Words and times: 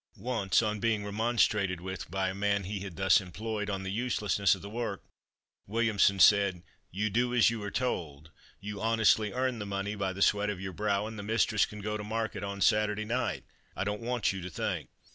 Once, 0.17 0.63
on 0.63 0.79
being 0.79 1.05
remonstrated 1.05 1.79
with 1.79 2.09
by 2.09 2.29
a 2.29 2.33
man 2.33 2.63
he 2.63 2.79
had 2.79 2.95
thus 2.95 3.21
employed, 3.21 3.69
on 3.69 3.83
the 3.83 3.91
uselessness 3.91 4.55
of 4.55 4.63
the 4.63 4.67
work, 4.67 5.03
Williamson 5.67 6.17
said, 6.19 6.63
"You 6.89 7.11
do 7.11 7.35
as 7.35 7.51
you 7.51 7.61
are 7.61 7.69
told 7.69 8.31
you 8.59 8.81
honestly 8.81 9.31
earn 9.31 9.59
the 9.59 9.65
money 9.67 9.93
by 9.93 10.11
the 10.11 10.23
sweat 10.23 10.49
of 10.49 10.59
your 10.59 10.73
brow, 10.73 11.05
and 11.05 11.19
the 11.19 11.21
mistress 11.21 11.67
can 11.67 11.81
go 11.81 11.97
to 11.97 12.03
market 12.03 12.43
on 12.43 12.61
Saturday 12.61 13.05
night 13.05 13.43
I 13.75 13.83
don't 13.83 14.01
want 14.01 14.33
you 14.33 14.41
to 14.41 14.49
think." 14.49 14.89